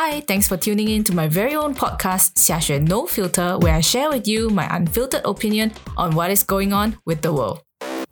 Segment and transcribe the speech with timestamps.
[0.00, 3.80] Hi, thanks for tuning in to my very own podcast, Xiaxue No Filter, where I
[3.80, 7.62] share with you my unfiltered opinion on what is going on with the world.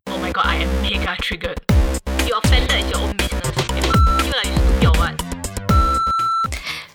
[0.09, 1.61] Oh my god, I am mega triggered.
[2.27, 3.57] You're offended at your own business.
[3.71, 3.83] You
[4.19, 5.23] feel like you stupid or what?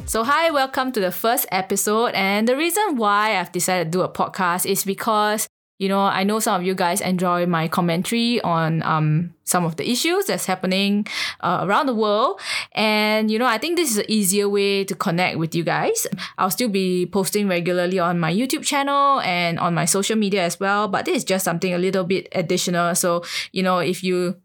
[0.10, 2.13] So, hi, welcome to the first episode.
[2.13, 5.47] And the reason why I've decided to do a podcast is because
[5.82, 9.78] you know, I know some of you guys enjoy my commentary on um, some of
[9.78, 11.08] the issues that's happening
[11.40, 12.40] uh, around the world.
[12.74, 16.05] And, you know, I think this is an easier way to connect with you guys.
[16.38, 20.60] I'll still be posting regularly on my YouTube channel and on my social media as
[20.60, 20.88] well.
[20.88, 22.94] But this is just something a little bit additional.
[22.94, 24.36] So, you know, if you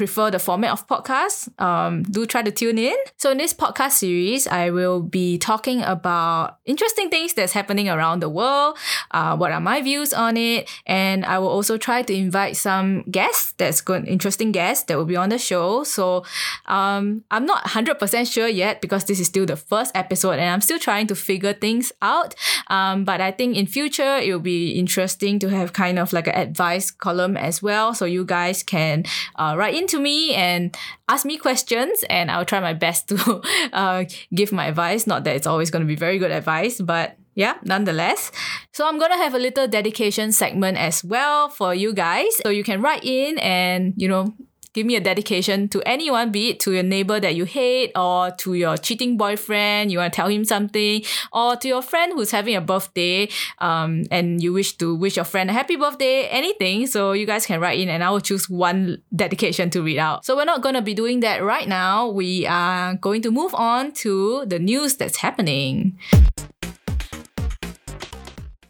[0.00, 2.96] prefer the format of podcasts, um, do try to tune in.
[3.18, 8.20] So in this podcast series, I will be talking about interesting things that's happening around
[8.20, 8.78] the world,
[9.10, 13.02] uh, what are my views on it, and I will also try to invite some
[13.10, 15.84] guests that's good, interesting guests that will be on the show.
[15.84, 16.24] So
[16.64, 20.62] um, I'm not 100% sure yet because this is still the first episode and I'm
[20.62, 22.34] still trying to figure things out.
[22.68, 26.26] Um, but I think in future, it will be interesting to have kind of like
[26.26, 27.92] an advice column as well.
[27.92, 29.04] So you guys can
[29.36, 30.76] uh, write in to me and
[31.08, 35.06] ask me questions, and I'll try my best to uh, give my advice.
[35.06, 38.32] Not that it's always going to be very good advice, but yeah, nonetheless.
[38.72, 42.28] So I'm gonna have a little dedication segment as well for you guys.
[42.42, 44.34] So you can write in and you know
[44.72, 48.30] give me a dedication to anyone, be it to your neighbor that you hate, or
[48.32, 52.30] to your cheating boyfriend, you want to tell him something, or to your friend who's
[52.30, 56.86] having a birthday, um, and you wish to wish your friend a happy birthday, anything.
[56.86, 60.24] So you guys can write in and I will choose one dedication to read out.
[60.24, 62.08] So we're not going to be doing that right now.
[62.08, 65.98] We are going to move on to the news that's happening.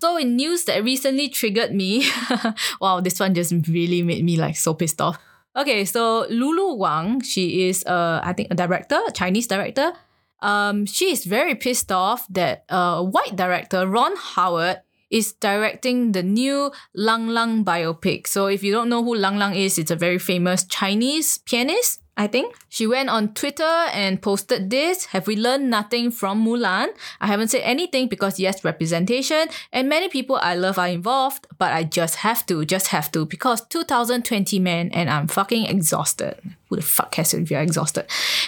[0.00, 2.08] So in news that recently triggered me,
[2.80, 5.18] wow, this one just really made me like so pissed off.
[5.56, 9.92] Okay, so Lulu Wang, she is uh I think a director, Chinese director.
[10.40, 16.22] Um, she is very pissed off that uh white director Ron Howard is directing the
[16.22, 18.26] new Lang Lang biopic.
[18.26, 22.00] So if you don't know who Lang Lang is, it's a very famous Chinese pianist
[22.20, 22.54] I think.
[22.68, 23.64] She went on Twitter
[23.94, 26.88] and posted this Have we learned nothing from Mulan?
[27.18, 31.72] I haven't said anything because yes, representation, and many people I love are involved, but
[31.72, 36.36] I just have to, just have to, because 2020 man, and I'm fucking exhausted.
[36.68, 38.04] Who the fuck cares if you're exhausted?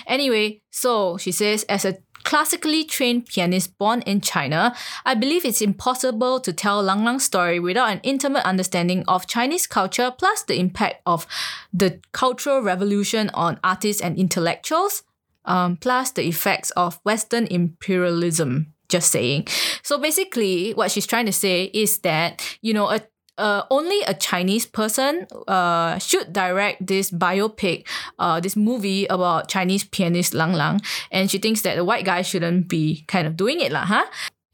[0.07, 4.75] Anyway, so she says, as a classically trained pianist born in China,
[5.05, 9.67] I believe it's impossible to tell Lang Lang's story without an intimate understanding of Chinese
[9.67, 11.27] culture plus the impact of
[11.73, 15.03] the Cultural Revolution on artists and intellectuals,
[15.45, 18.73] um, plus the effects of Western imperialism.
[18.89, 19.47] Just saying.
[19.83, 23.01] So basically, what she's trying to say is that, you know, a
[23.39, 27.87] uh, only a Chinese person uh, should direct this biopic,
[28.19, 30.81] uh, this movie about Chinese pianist Lang Lang.
[31.11, 34.05] And she thinks that the white guy shouldn't be kind of doing it, lah, huh?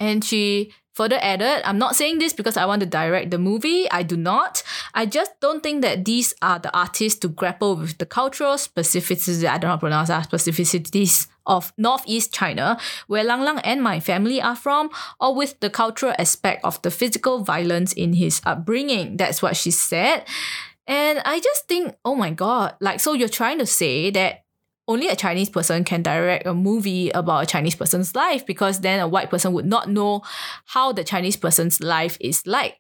[0.00, 3.88] And she further added, I'm not saying this because I want to direct the movie.
[3.90, 4.64] I do not.
[4.94, 9.44] I just don't think that these are the artists to grapple with the cultural specificities,
[9.44, 12.78] I don't know how to pronounce that, specificities of Northeast China,
[13.08, 16.90] where Lang Lang and my family are from, or with the cultural aspect of the
[16.90, 19.16] physical violence in his upbringing.
[19.16, 20.24] That's what she said.
[20.86, 24.44] And I just think, oh my God, like, so you're trying to say that
[24.88, 28.98] only a Chinese person can direct a movie about a Chinese person's life because then
[28.98, 30.22] a white person would not know
[30.64, 32.78] how the Chinese person's life is like.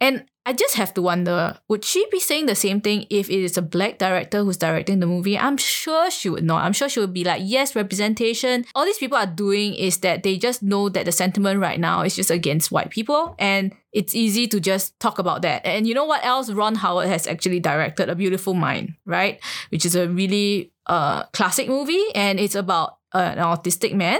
[0.00, 3.40] And I just have to wonder would she be saying the same thing if it
[3.40, 5.38] is a black director who's directing the movie?
[5.38, 6.64] I'm sure she would not.
[6.64, 8.64] I'm sure she would be like, yes, representation.
[8.74, 12.02] All these people are doing is that they just know that the sentiment right now
[12.02, 13.34] is just against white people.
[13.38, 15.66] And it's easy to just talk about that.
[15.66, 16.50] And you know what else?
[16.50, 19.40] Ron Howard has actually directed A Beautiful Mind, right?
[19.68, 24.18] Which is a really uh, classic movie and it's about an autistic man.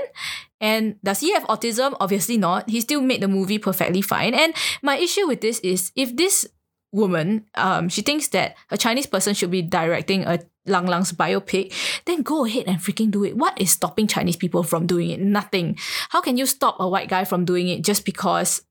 [0.60, 1.96] And does he have autism?
[1.98, 2.70] Obviously not.
[2.70, 4.34] He still made the movie perfectly fine.
[4.34, 6.46] And my issue with this is if this
[6.92, 11.72] woman, um, she thinks that a Chinese person should be directing a Lang Lang's biopic,
[12.04, 13.36] then go ahead and freaking do it.
[13.36, 15.20] What is stopping Chinese people from doing it?
[15.20, 15.76] Nothing.
[16.10, 18.62] How can you stop a white guy from doing it just because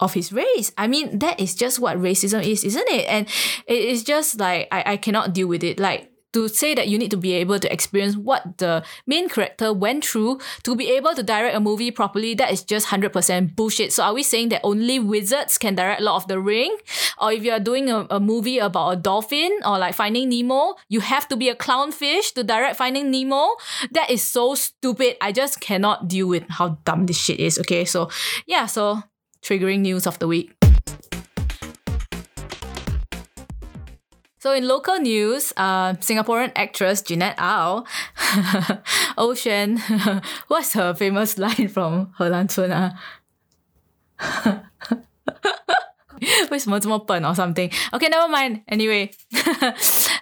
[0.00, 0.72] of his race.
[0.78, 3.06] I mean, that is just what racism is, isn't it?
[3.06, 3.28] And
[3.66, 5.78] it is just like I, I cannot deal with it.
[5.78, 9.72] Like to say that you need to be able to experience what the main character
[9.72, 13.92] went through to be able to direct a movie properly, that is just 100% bullshit.
[13.92, 16.76] So are we saying that only wizards can direct Lord of the Ring?
[17.20, 21.00] Or if you're doing a, a movie about a dolphin or like Finding Nemo, you
[21.00, 23.56] have to be a clownfish to direct Finding Nemo?
[23.92, 25.16] That is so stupid.
[25.20, 27.58] I just cannot deal with how dumb this shit is.
[27.58, 28.10] Okay, so
[28.46, 29.02] yeah, so
[29.42, 30.59] triggering news of the week.
[34.40, 37.84] So, in local news, uh, Singaporean actress Jeanette Aw,
[39.18, 39.76] Ocean,
[40.48, 42.72] what's her famous line from her lantern?
[42.72, 42.96] Ah?
[46.50, 47.70] 为什么这么笨 or something?
[47.92, 48.62] Okay, never mind.
[48.66, 49.10] Anyway,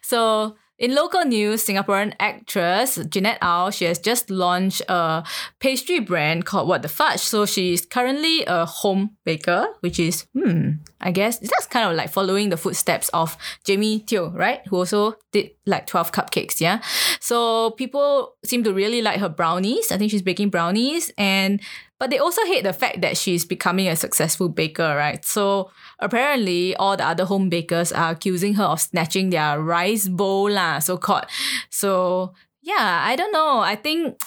[0.02, 5.24] so in local news, Singaporean actress Jeanette Aw, she has just launched a
[5.58, 7.20] pastry brand called What the Fudge.
[7.20, 10.70] So she's currently a home baker, which is, hmm,
[11.00, 14.60] I guess that's kind of like following the footsteps of Jamie Teo, right?
[14.68, 16.80] Who also did like 12 cupcakes, yeah?
[17.18, 19.90] So people seem to really like her brownies.
[19.90, 21.60] I think she's baking brownies and
[21.98, 25.24] but they also hate the fact that she's becoming a successful baker, right?
[25.24, 30.50] So apparently all the other home bakers are accusing her of snatching their rice bowl,
[30.50, 31.26] lah, so called.
[31.70, 33.60] So yeah, I don't know.
[33.60, 34.20] I think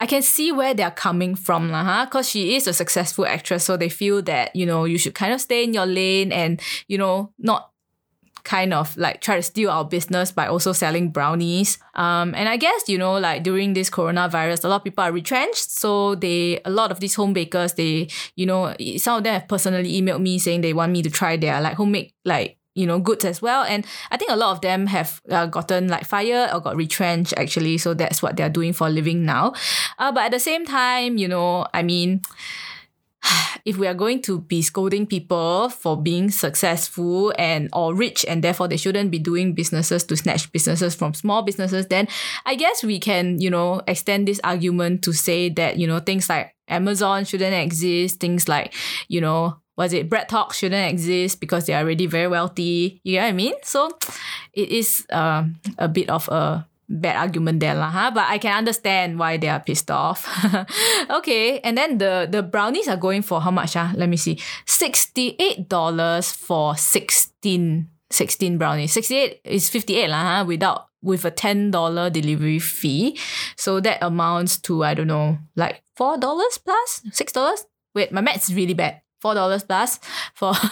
[0.00, 2.04] I can see where they're coming from, lah, huh?
[2.06, 5.32] Because she is a successful actress, so they feel that, you know, you should kind
[5.32, 7.70] of stay in your lane and, you know, not
[8.46, 11.78] kind of like try to steal our business by also selling brownies.
[11.94, 15.10] Um, and I guess, you know, like during this coronavirus, a lot of people are
[15.10, 15.70] retrenched.
[15.72, 19.48] So they, a lot of these home bakers, they, you know, some of them have
[19.48, 23.00] personally emailed me saying they want me to try their like homemade, like, you know,
[23.00, 23.64] goods as well.
[23.64, 27.34] And I think a lot of them have uh, gotten like fired or got retrenched
[27.36, 27.78] actually.
[27.78, 29.54] So that's what they're doing for living now.
[29.98, 32.22] Uh, but at the same time, you know, I mean,
[33.64, 38.42] if we are going to be scolding people for being successful and or rich and
[38.42, 42.06] therefore they shouldn't be doing businesses to snatch businesses from small businesses then
[42.44, 46.28] i guess we can you know extend this argument to say that you know things
[46.28, 48.74] like amazon shouldn't exist things like
[49.08, 53.22] you know was it BreadTalk shouldn't exist because they are already very wealthy you know
[53.22, 53.54] what i mean?
[53.62, 53.90] So
[54.54, 55.44] it is uh,
[55.78, 58.10] a bit of a bad argument there lah, huh?
[58.14, 60.26] But I can understand why they are pissed off.
[61.10, 63.76] okay, and then the the brownies are going for how much?
[63.76, 68.92] Ah, let me see, sixty eight dollars for 16, 16 brownies.
[68.92, 70.44] Sixty eight is fifty eight lah, huh?
[70.46, 73.18] Without with a ten dollar delivery fee,
[73.56, 77.66] so that amounts to I don't know, like four dollars plus six dollars.
[77.94, 79.02] Wait, my math's really bad.
[79.20, 79.98] Four dollars plus
[80.34, 80.54] for.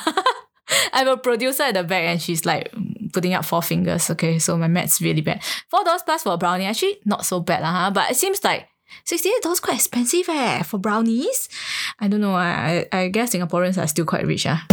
[0.94, 2.72] I'm a producer at the back, and she's like
[3.14, 4.11] putting up four fingers.
[4.11, 5.43] Okay, so my math's really bad.
[5.70, 7.90] Four dollars plus for a brownie, actually not so bad, lah, huh?
[7.90, 8.69] But it seems like
[9.06, 11.49] $68 quite expensive eh, for brownies.
[12.00, 12.34] I don't know.
[12.34, 14.46] I, I guess Singaporeans are still quite rich.
[14.46, 14.66] Ah.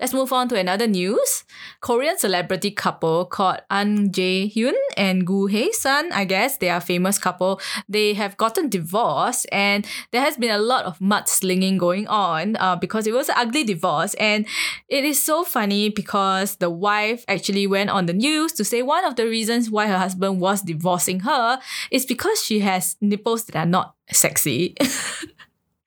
[0.00, 1.44] Let's move on to another news.
[1.80, 6.80] Korean celebrity couple called An Jae Hyun and Gu Hae Sun, I guess they are
[6.80, 7.60] famous couple.
[7.88, 12.76] They have gotten divorced and there has been a lot of mudslinging going on uh,
[12.76, 14.14] because it was an ugly divorce.
[14.14, 14.46] And
[14.88, 19.04] it is so funny because the wife actually went on the news to say one
[19.04, 21.58] of the reasons why her husband was divorcing her
[21.90, 24.74] is because she has nipples that are not sexy.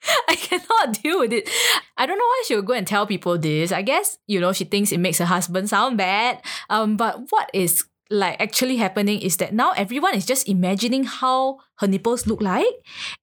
[0.28, 1.50] I cannot deal with it.
[1.98, 3.72] I don't know why she would go and tell people this.
[3.72, 6.42] I guess, you know, she thinks it makes her husband sound bad.
[6.70, 11.60] Um, but what is like actually happening is that now everyone is just imagining how
[11.78, 12.66] her nipples look like.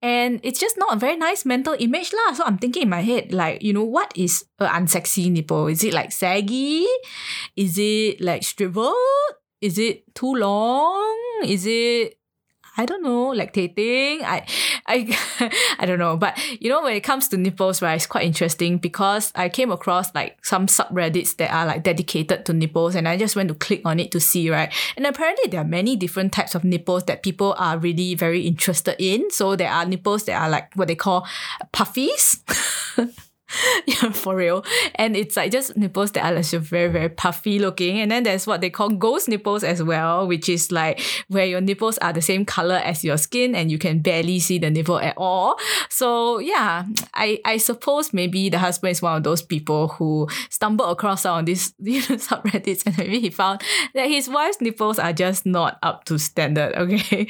[0.00, 2.34] And it's just not a very nice mental image lah.
[2.34, 5.66] So I'm thinking in my head, like, you know, what is an unsexy nipple?
[5.66, 6.86] Is it like saggy?
[7.56, 8.94] Is it like shriveled?
[9.60, 11.16] Is it too long?
[11.42, 12.18] Is it
[12.76, 14.22] I don't know, lactating.
[14.22, 14.46] I
[14.86, 16.16] I I don't know.
[16.16, 19.72] But you know, when it comes to nipples, right, it's quite interesting because I came
[19.72, 23.54] across like some subreddits that are like dedicated to nipples and I just went to
[23.54, 24.72] click on it to see, right?
[24.96, 28.96] And apparently there are many different types of nipples that people are really very interested
[28.98, 29.30] in.
[29.30, 31.26] So there are nipples that are like what they call
[31.72, 32.40] puffies.
[33.86, 34.64] yeah, for real.
[34.96, 38.00] And it's like just nipples that are like very, very puffy looking.
[38.00, 41.60] And then there's what they call ghost nipples as well, which is like where your
[41.60, 44.98] nipples are the same color as your skin and you can barely see the nipple
[44.98, 45.58] at all.
[45.88, 46.84] So yeah,
[47.14, 51.46] I, I suppose maybe the husband is one of those people who stumbled across of
[51.46, 53.62] these, these subreddits and maybe he found
[53.94, 56.74] that his wife's nipples are just not up to standard.
[56.86, 57.26] Okay.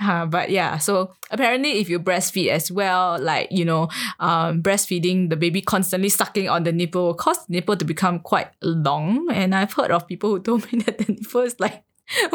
[0.00, 5.30] uh, but yeah, so apparently if you breastfeed as well, like, you know, um, breastfeeding
[5.30, 9.28] the baby constantly sucking on the nipple will cause the nipple to become quite long.
[9.30, 11.84] And I've heard of people who told me that the nipple is like,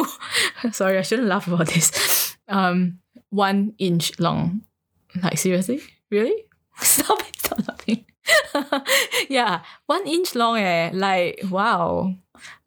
[0.72, 2.38] sorry, I shouldn't laugh about this.
[2.48, 4.62] Um, one inch long.
[5.22, 6.46] Like seriously, really?
[6.78, 7.36] Stop it!
[7.38, 8.06] Stop laughing.
[9.30, 10.58] yeah, one inch long.
[10.58, 12.14] Eh, like wow.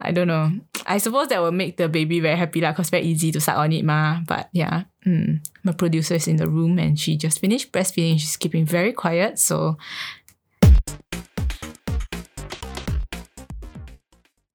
[0.01, 0.53] I don't know.
[0.87, 3.57] I suppose that will make the baby very happy lah, cause very easy to suck
[3.57, 4.21] on it ma.
[4.27, 8.21] But yeah, mm, my producer is in the room and she just finished breastfeeding.
[8.21, 9.77] She's keeping very quiet, so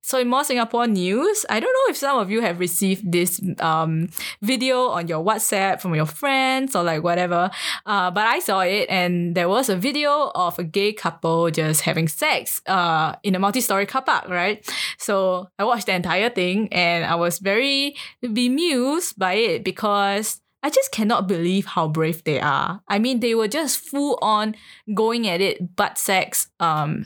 [0.09, 3.39] So in more Singapore news, I don't know if some of you have received this
[3.59, 4.09] um,
[4.41, 7.51] video on your WhatsApp from your friends or like whatever,
[7.85, 11.81] uh, but I saw it and there was a video of a gay couple just
[11.81, 14.67] having sex uh, in a multi-story car park, right?
[14.97, 20.71] So I watched the entire thing and I was very bemused by it because I
[20.71, 22.81] just cannot believe how brave they are.
[22.87, 24.55] I mean, they were just full on
[24.91, 26.49] going at it, butt sex.
[26.59, 27.05] Um,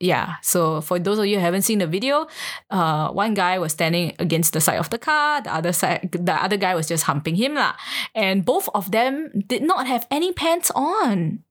[0.00, 0.36] yeah.
[0.42, 2.26] So for those of you who haven't seen the video,
[2.70, 5.42] uh, one guy was standing against the side of the car.
[5.42, 7.74] The other side, the other guy was just humping him lah.
[8.14, 11.44] And both of them did not have any pants on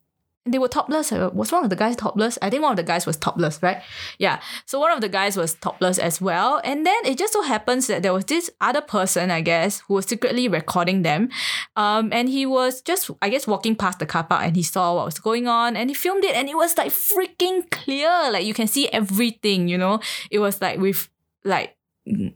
[0.46, 1.12] they were topless.
[1.12, 2.38] Uh, Was one of the guys topless?
[2.41, 3.81] I think one of the guys was topless, right?
[4.17, 4.39] Yeah.
[4.65, 6.62] So one of the guys was topless as well.
[6.63, 9.96] And then it just so happens that there was this other person, I guess, who
[9.96, 11.29] was secretly recording them.
[11.75, 14.96] Um, and he was just, I guess, walking past the car park and he saw
[14.96, 18.10] what was going on and he filmed it and it was like freaking clear.
[18.31, 20.00] Like you can see everything, you know?
[20.31, 21.10] It was like with
[21.43, 21.75] like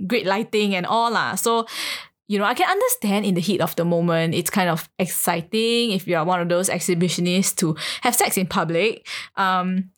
[0.07, 1.35] great lighting and all lah.
[1.35, 1.65] So
[2.27, 5.91] you know, I can understand in the heat of the moment, it's kind of exciting
[5.91, 9.07] if you are one of those exhibitionists to have sex in public.
[9.35, 9.91] Um,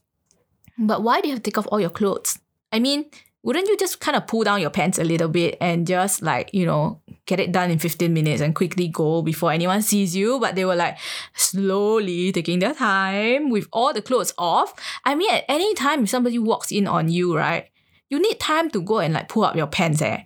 [0.77, 2.39] but why do you have to take off all your clothes?
[2.72, 3.05] I mean,
[3.44, 6.51] wouldn't you just kind of pull down your pants a little bit and just like,
[6.51, 10.39] you know, get it done in 15 minutes and quickly go before anyone sees you?
[10.39, 10.98] But they were like
[11.36, 14.74] slowly taking their time with all the clothes off.
[15.05, 17.70] I mean, at any time, if somebody walks in on you, right,
[18.10, 20.24] you need time to go and like pull up your pants, eh?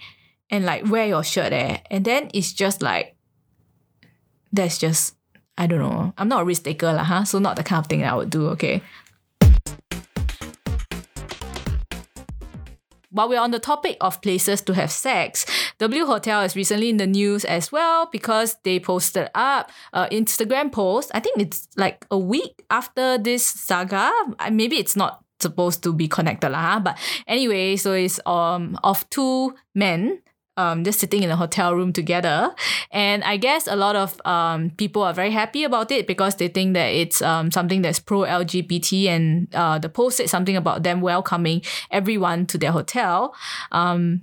[0.50, 1.82] And like wear your shirt there.
[1.90, 3.16] And then it's just like
[4.52, 5.16] that's just
[5.58, 6.14] I don't know.
[6.18, 7.24] I'm not a risk taker, lah, huh?
[7.26, 8.82] So not the kind of thing I would do, okay?
[13.12, 15.46] While we're on the topic of places to have sex,
[15.80, 20.72] W Hotel is recently in the news as well because they posted up an Instagram
[20.72, 21.12] post.
[21.14, 24.12] I think it's like a week after this saga.
[24.50, 29.56] Maybe it's not supposed to be connected, lah, but anyway, so it's um of two
[29.76, 30.22] men
[30.60, 32.54] um, just sitting in a hotel room together.
[32.92, 36.50] And I guess a lot of um, people are very happy about it because they
[36.50, 39.08] think that it's um, something that's pro LGBT.
[39.08, 41.62] And uh, the post said something about them welcoming
[41.92, 43.34] everyone to their hotel.
[43.72, 44.22] Um,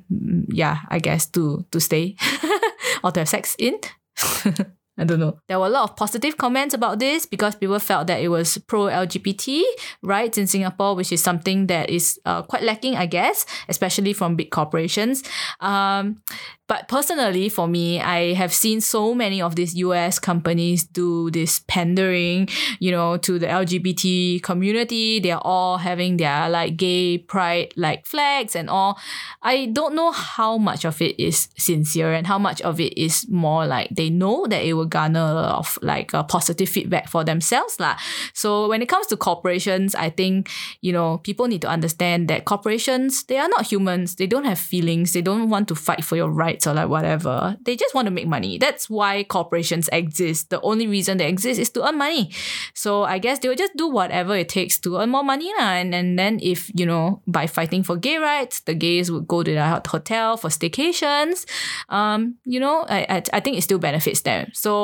[0.49, 2.17] yeah, I guess to to stay
[3.03, 3.81] or to have sex in.
[4.99, 5.39] I don't know.
[5.47, 8.57] There were a lot of positive comments about this because people felt that it was
[8.59, 9.63] pro LGBT
[10.03, 14.37] rights in Singapore, which is something that is uh, quite lacking, I guess, especially from
[14.37, 15.23] big corporations.
[15.61, 16.23] Um,
[16.69, 21.61] but personally, for me, I have seen so many of these US companies do this
[21.69, 22.49] pandering,
[22.81, 25.21] you know, to the LGBT community.
[25.21, 28.99] They're all having their like gay pride like flags and all.
[29.43, 33.29] I don't know how much of it is sincere and how much of it is
[33.29, 37.09] more like they know that it will garner a lot of like a positive feedback
[37.09, 37.79] for themselves.
[37.81, 37.97] lah.
[38.33, 40.51] So when it comes to corporations, I think,
[40.81, 44.17] you know, people need to understand that corporations, they are not humans.
[44.17, 45.13] They don't have feelings.
[45.13, 47.57] They don't want to fight for your rights or like whatever.
[47.63, 48.59] They just want to make money.
[48.59, 50.51] That's why corporations exist.
[50.51, 52.31] The only reason they exist is to earn money.
[52.75, 55.53] So I guess they will just do whatever it takes to earn more money.
[55.59, 55.81] lah.
[55.81, 59.43] And, and then if, you know, by fighting for gay rights, the gays would go
[59.43, 61.47] to the hotel for staycations,
[61.89, 64.51] um, you know, I, I, I think it still benefits them.
[64.53, 64.76] So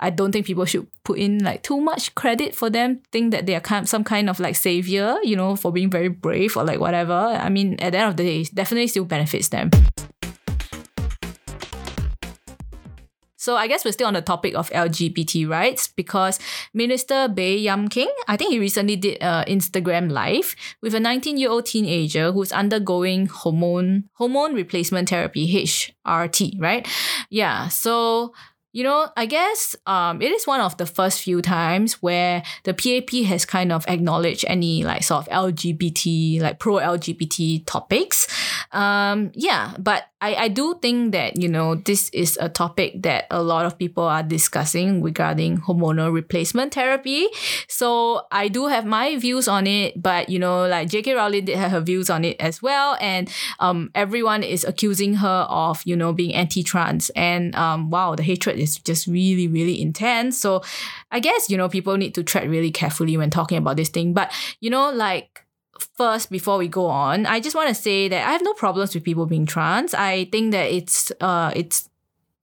[0.00, 3.46] I don't think people should put in like too much credit for them, think that
[3.46, 6.64] they are kind some kind of like savior, you know, for being very brave or
[6.64, 7.14] like whatever.
[7.14, 9.70] I mean, at the end of the day, it definitely still benefits them.
[13.46, 16.40] So I guess we're still on the topic of LGBT rights because
[16.74, 21.64] Minister Baey Yam Keng, I think he recently did an Instagram live with a 19-year-old
[21.64, 26.88] teenager who's undergoing hormone hormone replacement therapy, HRT, right?
[27.30, 27.68] Yeah.
[27.68, 28.34] So
[28.76, 32.74] you know, I guess um, it is one of the first few times where the
[32.74, 38.28] PAP has kind of acknowledged any like sort of LGBT, like pro LGBT topics.
[38.72, 43.26] Um, yeah, but I, I do think that, you know, this is a topic that
[43.30, 47.28] a lot of people are discussing regarding hormonal replacement therapy.
[47.68, 51.14] So I do have my views on it, but, you know, like J.K.
[51.14, 52.96] Rowling did have her views on it as well.
[53.00, 53.30] And
[53.60, 57.10] um, everyone is accusing her of, you know, being anti-trans.
[57.10, 60.38] And um, wow, the hatred is just really, really intense.
[60.38, 60.62] So
[61.10, 64.12] I guess, you know, people need to tread really carefully when talking about this thing.
[64.12, 65.42] But, you know, like,
[65.96, 68.94] first before we go on i just want to say that i have no problems
[68.94, 71.90] with people being trans i think that it's uh it's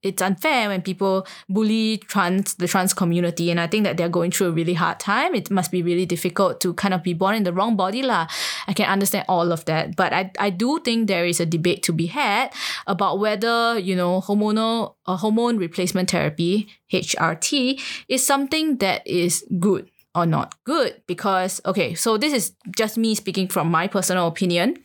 [0.04, 4.30] it's unfair when people bully trans the trans community and i think that they're going
[4.30, 5.34] through a really hard time.
[5.34, 8.26] It must be really difficult to kind of be born in the wrong body lah.
[8.68, 11.82] I can understand all of that but i i do think there is a debate
[11.84, 12.52] to be had
[12.86, 19.90] about whether you know hormonal uh, hormone replacement therapy hrt is something that is good
[20.14, 21.02] or not good.
[21.06, 24.78] Because okay so this is just me speaking from my personal opinion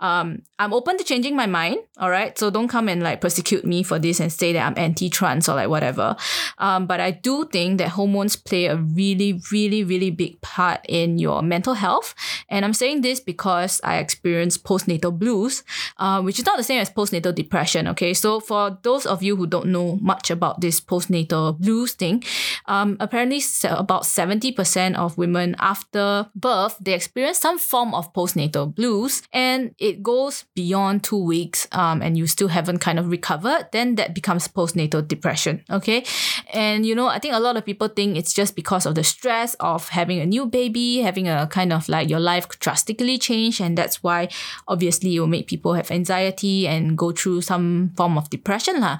[0.00, 1.78] Um, I'm open to changing my mind.
[1.98, 2.36] All right.
[2.38, 5.54] So don't come and like persecute me for this and say that I'm anti-trans or
[5.54, 6.16] like whatever.
[6.58, 11.18] Um, but I do think that hormones play a really, really, really big part in
[11.18, 12.14] your mental health.
[12.48, 15.62] And I'm saying this because I experienced postnatal blues,
[15.98, 17.88] uh, which is not the same as postnatal depression.
[17.88, 18.14] Okay.
[18.14, 22.22] So for those of you who don't know much about this postnatal blues thing,
[22.66, 29.22] um, apparently about 70% of women after birth, they experience some form of postnatal blues
[29.32, 33.96] and it goes beyond two weeks um, and you still haven't kind of recovered, then
[33.96, 35.62] that becomes postnatal depression.
[35.70, 36.04] Okay.
[36.52, 39.04] And you know, I think a lot of people think it's just because of the
[39.04, 43.60] stress of having a new baby, having a kind of like your life drastically change.
[43.60, 44.28] And that's why
[44.68, 48.80] obviously it will make people have anxiety and go through some form of depression.
[48.80, 48.98] Lah.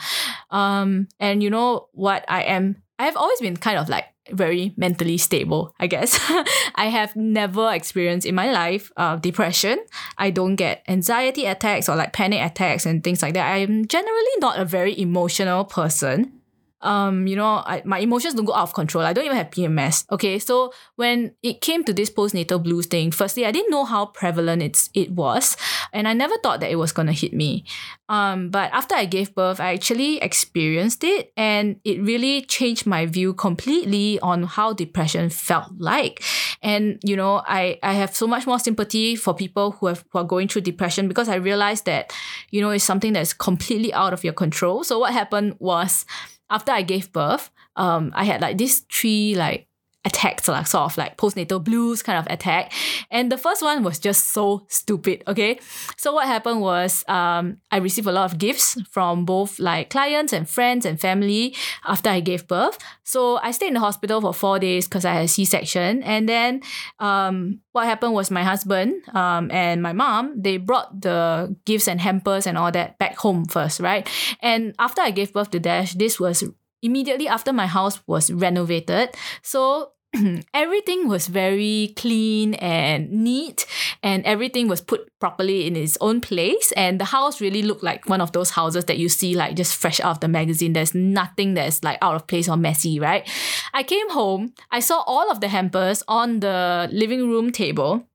[0.51, 4.73] Um, and you know what I am I have always been kind of like very
[4.77, 6.19] mentally stable, I guess.
[6.75, 9.79] I have never experienced in my life uh, depression.
[10.17, 13.53] I don't get anxiety attacks or like panic attacks and things like that.
[13.53, 16.41] I'm generally not a very emotional person
[16.85, 19.05] um, you know, I, my emotions don't go out of control.
[19.05, 20.05] I don't even have PMS.
[20.13, 24.07] Okay, so when it came to this postnatal blues thing, firstly, I didn't know how
[24.07, 25.57] prevalent it's it was,
[25.93, 27.65] and I never thought that it was gonna hit me.
[28.11, 33.07] Um, but after I gave birth, I actually experienced it, and it really changed my
[33.07, 36.23] view completely on how depression felt like.
[36.63, 40.19] And you know, I I have so much more sympathy for people who have who
[40.19, 42.13] are going through depression because I realized that,
[42.51, 44.85] you know, it's something that's completely out of your control.
[44.85, 46.05] So what happened was
[46.51, 49.69] after I gave birth, um, I had like these three like
[50.05, 52.73] attacks, like sort of like postnatal blues kind of attack.
[53.11, 55.23] And the first one was just so stupid.
[55.27, 55.59] Okay.
[55.97, 60.33] So what happened was um I received a lot of gifts from both like clients
[60.33, 61.57] and friends and family
[61.87, 62.79] after I gave birth.
[63.05, 66.03] So I stayed in the hospital for four days because I had a C-section.
[66.03, 66.61] And then
[66.99, 72.01] um what happened was my husband um and my mom, they brought the gifts and
[72.01, 74.09] hampers and all that back home first, right?
[74.41, 76.45] And after I gave birth to Dash, this was
[76.83, 79.09] immediately after my house was renovated.
[79.41, 79.94] So
[80.55, 83.67] everything was very clean and neat
[84.03, 88.09] and everything was put properly in its own place and the house really looked like
[88.09, 90.73] one of those houses that you see like just fresh out of the magazine.
[90.73, 93.29] There's nothing that's like out of place or messy right?
[93.73, 98.07] I came home i saw all of the hampers on the living room table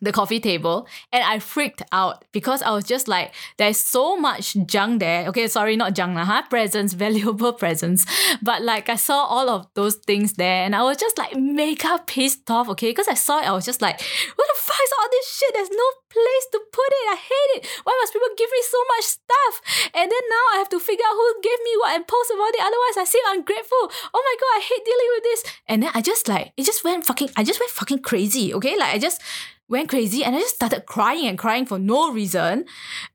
[0.00, 4.56] the coffee table and I freaked out because I was just like, there's so much
[4.66, 5.26] junk there.
[5.28, 6.42] Okay, sorry, not junk, huh?
[6.48, 8.06] presents, valuable presents.
[8.42, 12.00] But like I saw all of those things there and I was just like mega
[12.06, 12.90] pissed off, okay?
[12.90, 14.00] Because I saw it, I was just like,
[14.36, 15.54] what the fuck is all this shit?
[15.54, 17.06] There's no place to put it.
[17.12, 17.62] I hate it.
[17.84, 19.54] Why must people give me so much stuff?
[19.94, 22.54] And then now I have to figure out who gave me what and post about
[22.56, 22.64] it.
[22.64, 23.84] Otherwise I seem ungrateful.
[24.14, 25.40] Oh my god, I hate dealing with this.
[25.68, 28.76] And then I just like, it just went fucking, I just went fucking crazy, okay?
[28.76, 29.20] Like I just
[29.68, 32.64] went crazy and I just started crying and crying for no reason.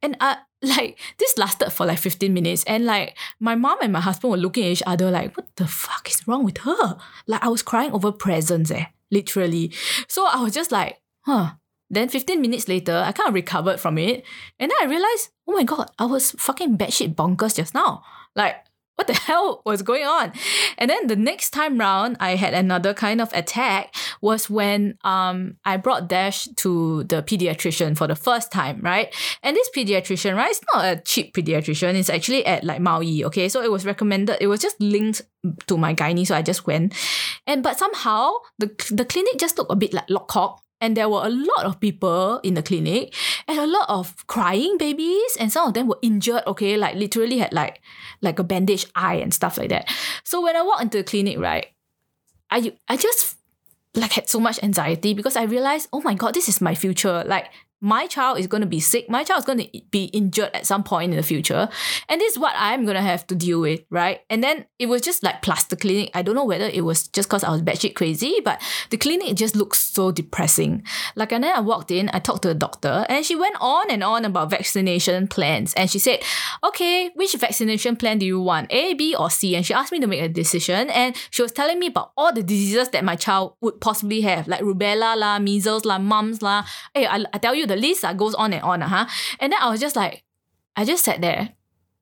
[0.02, 4.00] And I like this lasted for like 15 minutes and like my mom and my
[4.00, 7.44] husband were looking at each other like what the fuck is wrong with her like
[7.44, 9.74] i was crying over presents eh literally
[10.08, 11.52] so i was just like huh
[11.94, 14.24] then 15 minutes later i kind of recovered from it
[14.60, 18.04] and then i realized oh my god i was fucking batshit bonkers just now
[18.36, 18.56] like
[18.96, 20.34] what the hell was going on?
[20.78, 25.58] And then the next time round, I had another kind of attack was when um
[25.66, 29.14] I brought Dash to the pediatrician for the first time, right?
[29.42, 31.96] And this pediatrician, right, it's not a cheap pediatrician.
[31.96, 33.50] It's actually at like Maui, okay?
[33.50, 35.22] So it was recommended, it was just linked
[35.68, 36.94] to my gynae, so I just went.
[37.48, 41.26] And but somehow the the clinic just looked a bit like Lockhawk and there were
[41.26, 43.16] a lot of people in the clinic
[43.48, 45.38] and a lot of crying babies.
[45.40, 46.76] And some of them were injured okay?
[46.76, 47.82] Like literally had like
[48.22, 49.90] like a bandaged eye and stuff like that.
[50.26, 51.68] So when i walked into the clinic right
[52.52, 53.38] i i just
[53.96, 57.24] like had so much anxiety because i realized oh my god this is my future.
[57.26, 57.48] Like
[57.84, 59.10] my child is going to be sick.
[59.10, 61.68] My child is going to be injured at some point in the future.
[62.08, 64.22] And this is what I'm going to have to deal with, right?
[64.30, 66.10] And then it was just like plus the clinic.
[66.14, 69.36] I don't know whether it was just because I was batshit crazy, but the clinic
[69.36, 70.84] just looks so depressing.
[71.18, 73.92] Like, and then I walked in, I talked to the doctor, and she went on
[73.92, 75.74] and on about vaccination plans.
[75.74, 76.24] And she said,
[76.64, 78.72] okay, which vaccination plan do you want?
[78.72, 79.58] A, B, or C?
[79.58, 80.90] And she asked me to make a decision.
[80.90, 84.48] And she was telling me about all the diseases that my child would possibly have,
[84.48, 86.64] like rubella la, measles la, mumps la.
[86.94, 88.82] Hey, I, I tell you, the list uh, goes on and on.
[88.82, 89.06] Uh, huh?
[89.40, 90.24] And then I was just like,
[90.76, 91.50] I just sat there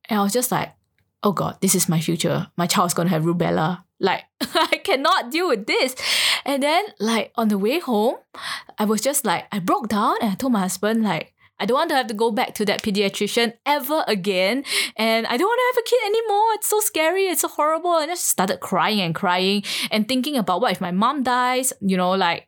[0.09, 0.73] and I was just like,
[1.23, 2.47] oh God, this is my future.
[2.57, 3.83] My child's gonna have rubella.
[3.99, 5.95] Like, I cannot deal with this.
[6.43, 8.15] And then, like, on the way home,
[8.79, 11.75] I was just like, I broke down and I told my husband, like, I don't
[11.75, 14.63] want to have to go back to that pediatrician ever again.
[14.97, 16.53] And I don't want to have a kid anymore.
[16.55, 17.27] It's so scary.
[17.27, 17.97] It's so horrible.
[17.97, 21.71] And I just started crying and crying and thinking about what if my mom dies,
[21.79, 22.47] you know, like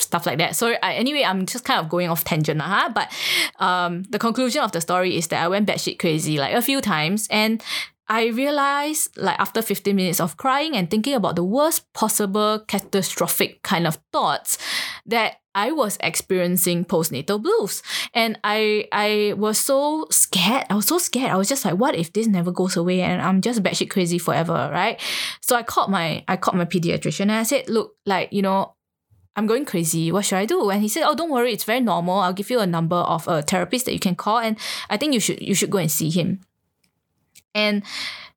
[0.00, 0.56] stuff like that.
[0.56, 2.90] So anyway, I'm just kind of going off tangent, huh?
[2.94, 3.12] But
[3.58, 6.80] um, the conclusion of the story is that I went batshit crazy like a few
[6.80, 7.62] times, and
[8.10, 13.62] I realized, like after 15 minutes of crying and thinking about the worst possible catastrophic
[13.62, 14.58] kind of thoughts,
[15.06, 17.84] that I was experiencing postnatal blues.
[18.12, 20.64] And I I was so scared.
[20.68, 21.30] I was so scared.
[21.30, 24.18] I was just like, what if this never goes away and I'm just batshit crazy
[24.18, 25.00] forever, right?
[25.40, 28.74] So I called my I called my pediatrician and I said, look, like, you know,
[29.40, 30.12] I'm going crazy.
[30.12, 30.68] What should I do?
[30.68, 32.18] And he said, Oh, don't worry, it's very normal.
[32.18, 34.58] I'll give you a number of a therapist that you can call, and
[34.90, 36.40] I think you should you should go and see him.
[37.54, 37.82] And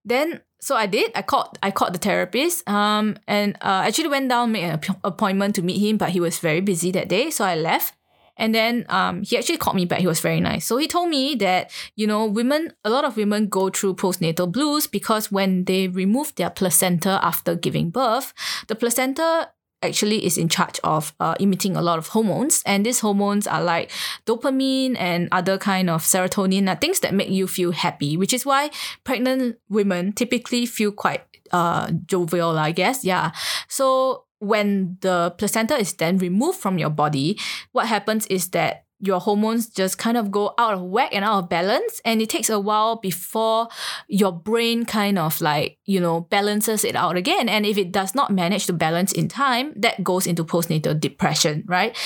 [0.06, 1.12] then so I did.
[1.14, 2.68] I called I called the therapist.
[2.70, 6.40] Um and uh actually went down, made an appointment to meet him, but he was
[6.40, 7.30] very busy that day.
[7.30, 7.96] So I left.
[8.36, 10.00] And then um, he actually called me back.
[10.00, 10.66] He was very nice.
[10.66, 14.52] So he told me that, you know, women, a lot of women go through postnatal
[14.52, 18.34] blues because when they remove their placenta after giving birth,
[18.68, 19.52] the placenta
[19.84, 22.64] actually is in charge of uh, emitting a lot of hormones.
[22.66, 23.92] And these hormones are like
[24.26, 28.46] dopamine and other kind of serotonin uh, things that make you feel happy which is
[28.46, 28.70] why
[29.04, 33.04] pregnant women typically feel quite uh, jovial i guess.
[33.04, 33.32] Yeah.
[33.68, 37.40] So when the placenta is then removed from your body
[37.72, 41.44] what happens is that your hormones just kind of go out of whack and out
[41.44, 43.68] of balance and it takes a while before
[44.08, 48.16] your brain kind of like you know balances it out again and if it does
[48.16, 51.98] not manage to balance in time that goes into postnatal depression right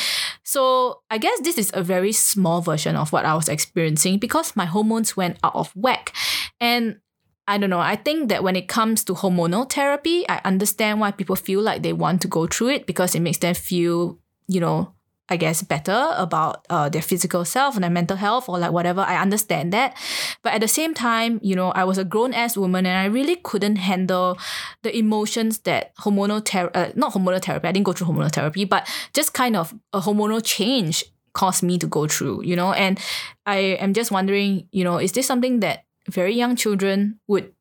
[0.44, 4.56] so i guess this is a very small version of what i was experiencing because
[4.56, 6.14] my hormones went out of whack
[6.60, 7.00] and
[7.50, 7.80] I don't know.
[7.80, 11.82] I think that when it comes to hormonal therapy, I understand why people feel like
[11.82, 14.97] they want to go through it because it makes them feel, you know,
[15.30, 19.02] I guess, better about uh, their physical self and their mental health or like whatever.
[19.02, 19.98] I understand that.
[20.42, 23.06] But at the same time, you know, I was a grown ass woman and I
[23.06, 24.38] really couldn't handle
[24.84, 28.66] the emotions that hormonal therapy, uh, not hormonal therapy, I didn't go through hormonal therapy,
[28.66, 32.74] but just kind of a hormonal change caused me to go through, you know?
[32.74, 33.00] And
[33.46, 37.54] I am just wondering, you know, is this something that very young children would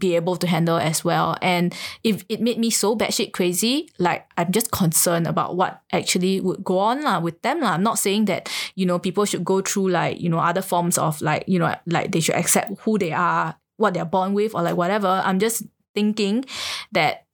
[0.00, 1.36] be able to handle as well.
[1.40, 6.40] And if it made me so batshit crazy, like I'm just concerned about what actually
[6.40, 7.60] would go on la, with them.
[7.60, 7.72] La.
[7.72, 10.98] I'm not saying that, you know, people should go through like, you know, other forms
[10.98, 14.54] of like, you know, like they should accept who they are, what they're born with
[14.54, 15.22] or like whatever.
[15.24, 15.62] I'm just
[15.94, 16.44] thinking
[16.92, 17.26] that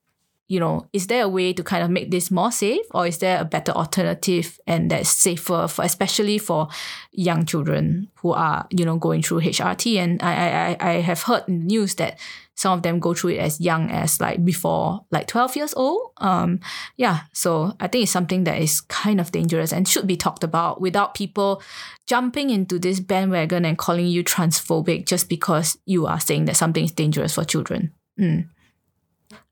[0.49, 3.19] you know, is there a way to kind of make this more safe or is
[3.19, 6.69] there a better alternative and that's safer for especially for
[7.11, 9.97] young children who are, you know, going through HRT?
[9.97, 12.19] And I I, I have heard in the news that
[12.57, 16.13] some of them go through it as young as like before like 12 years old.
[16.19, 16.61] Um
[16.97, 20.43] yeah, so I think it's something that is kind of dangerous and should be talked
[20.43, 21.63] about without people
[22.07, 26.85] jumping into this bandwagon and calling you transphobic just because you are saying that something
[26.85, 27.93] is dangerous for children.
[28.19, 28.49] Mm.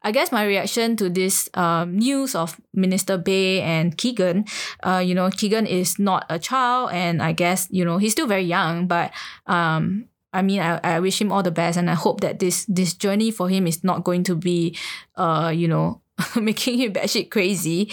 [0.04, 4.44] I guess my reaction to this um, news of Minister Baey and Keegan,
[4.82, 8.26] uh, you know, Keegan is not a child, and I guess you know he's still
[8.26, 9.12] very young, but
[9.46, 12.66] um, I mean, I, I wish him all the best, and I hope that this
[12.66, 14.76] this journey for him is not going to be,
[15.16, 16.02] uh, you know,
[16.36, 17.90] making him batshit crazy.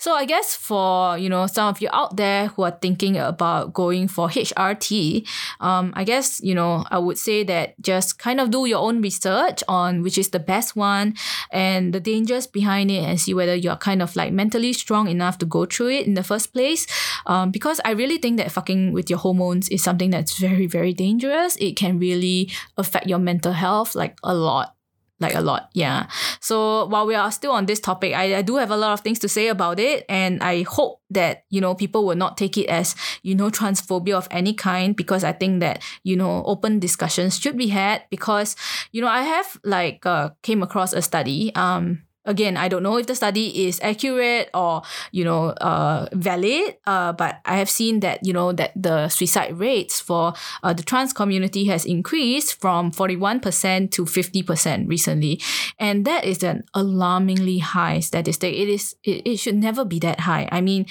[0.00, 3.74] So I guess for you know some of you out there who are thinking about
[3.74, 5.28] going for HRT,
[5.60, 9.02] um, I guess you know I would say that just kind of do your own
[9.02, 11.16] research on which is the best one
[11.52, 15.06] and the dangers behind it, and see whether you are kind of like mentally strong
[15.06, 16.86] enough to go through it in the first place.
[17.26, 20.94] Um, because I really think that fucking with your hormones is something that's very very
[20.94, 21.56] dangerous.
[21.56, 24.76] It can really affect your mental health like a lot
[25.20, 26.06] like a lot yeah.
[26.40, 29.00] So while we are still on this topic I, I do have a lot of
[29.00, 32.56] things to say about it and i hope that you know people will not take
[32.56, 36.78] it as you know transphobia of any kind because i think that you know open
[36.78, 38.56] discussions should be had because
[38.92, 42.96] you know i have like uh, came across a study um again i don't know
[42.96, 48.00] if the study is accurate or you know uh, valid uh, but i have seen
[48.00, 52.90] that you know that the suicide rates for uh, the trans community has increased from
[52.90, 55.40] 41% to 50% recently.
[55.78, 58.54] And that is an alarmingly high statistic.
[58.54, 60.48] It is it, it should never be that high.
[60.50, 60.86] I mean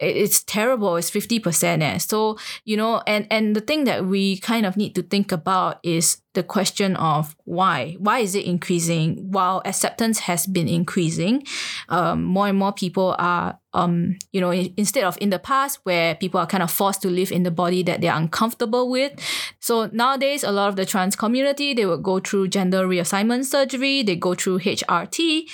[0.00, 0.96] it's terrible.
[0.96, 1.98] It's 50% eh.
[1.98, 5.78] so you know and and the thing that we kind of need to think about
[5.82, 7.96] is the question of why.
[7.98, 9.32] Why is it increasing?
[9.32, 11.44] While acceptance has been increasing
[11.88, 16.14] um, more and more people are um, you know instead of in the past where
[16.14, 19.12] people are kind of forced to live in the body that they're uncomfortable with.
[19.58, 24.02] So nowadays a lot of the trans community they would go through gender reassignment surgery
[24.02, 25.48] they go through hrt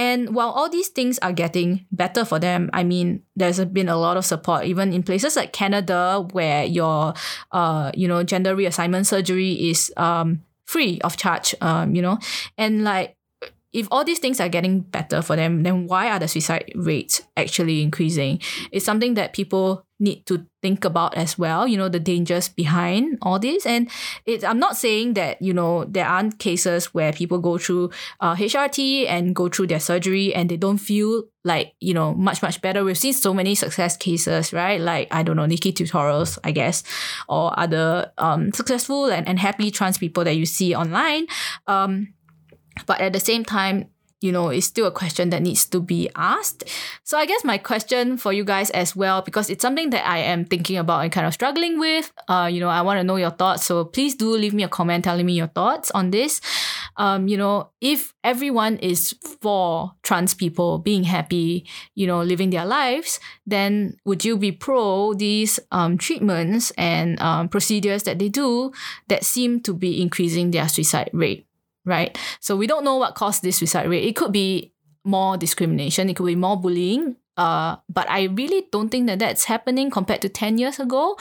[0.00, 3.98] and while all these things are getting better for them, I mean, there's been a
[3.98, 7.12] lot of support, even in places like Canada, where your,
[7.52, 12.18] uh, you know, gender reassignment surgery is um free of charge, um, you know,
[12.56, 13.14] and like
[13.74, 17.20] if all these things are getting better for them, then why are the suicide rates
[17.36, 18.40] actually increasing?
[18.72, 23.18] It's something that people need to think about as well, you know, the dangers behind
[23.22, 23.66] all this.
[23.66, 23.88] And
[24.26, 28.34] it's, I'm not saying that, you know, there aren't cases where people go through uh,
[28.34, 32.60] HRT and go through their surgery and they don't feel like, you know, much, much
[32.60, 32.82] better.
[32.82, 34.80] We've seen so many success cases, right?
[34.80, 36.82] Like, I don't know, NikkieTutorials I guess,
[37.28, 41.26] or other um, successful and, and happy trans people that you see online.
[41.66, 42.14] Um,
[42.86, 43.89] but at the same time,
[44.20, 46.64] you know, it's still a question that needs to be asked.
[47.04, 50.18] So I guess my question for you guys as well, because it's something that I
[50.18, 52.12] am thinking about and kind of struggling with.
[52.28, 53.64] Uh, you know, I want to know your thoughts.
[53.64, 56.40] So please do leave me a comment telling me your thoughts on this.
[56.96, 62.66] Um, you know, if everyone is for trans people being happy, you know, living their
[62.66, 68.72] lives, then would you be pro these um, treatments and um, procedures that they do
[69.08, 71.46] that seem to be increasing their suicide rate?
[71.90, 72.16] Right?
[72.40, 74.04] So we don't know what caused this suicide rate.
[74.04, 74.72] It could be
[75.04, 77.16] more discrimination, it could be more bullying.
[77.36, 81.16] Uh, but I really don't think that that's happening compared to 10 years ago.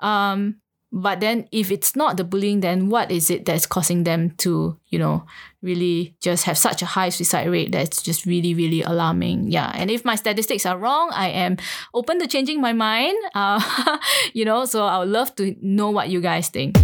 [0.00, 4.30] Um, but then if it's not the bullying, then what is it that's causing them
[4.38, 5.26] to, you know,
[5.60, 9.50] really just have such a high suicide rate that's just really, really alarming.
[9.50, 9.70] Yeah.
[9.74, 11.58] And if my statistics are wrong, I am
[11.92, 13.18] open to changing my mind.
[13.34, 13.98] Uh,
[14.32, 16.78] you know, so I would love to know what you guys think.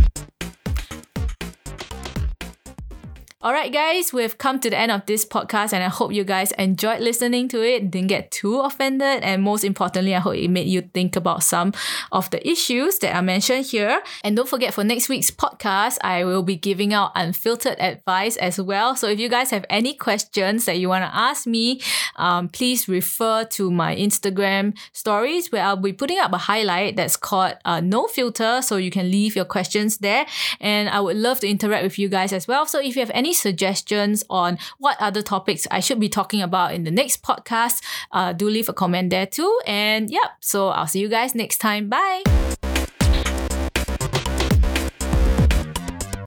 [3.45, 6.25] All right, guys, we've come to the end of this podcast, and I hope you
[6.25, 10.49] guys enjoyed listening to it, didn't get too offended, and most importantly, I hope it
[10.49, 11.75] made you think about some
[12.11, 14.01] of the issues that I mentioned here.
[14.23, 18.59] And don't forget, for next week's podcast, I will be giving out unfiltered advice as
[18.59, 18.97] well.
[18.97, 21.83] So if you guys have any questions that you want to ask me,
[22.17, 27.19] um, please refer to my Instagram stories where I'll be putting up a highlight that's
[27.19, 30.25] called uh, No Filter, so you can leave your questions there,
[30.63, 32.65] and I would love to interact with you guys as well.
[32.65, 36.75] So if you have any suggestions on what other topics I should be talking about
[36.75, 39.61] in the next podcast, uh, do leave a comment there too.
[39.67, 41.89] And yep, so I'll see you guys next time.
[41.89, 42.23] Bye.